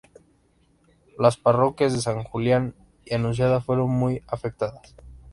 Las 1.19 1.37
parroquias 1.37 1.93
de 1.93 2.01
San 2.01 2.23
Julián 2.23 2.73
y 3.05 3.13
Anunciada 3.13 3.61
fueron 3.61 3.91
muy 3.91 4.23
afectadas. 4.25 4.95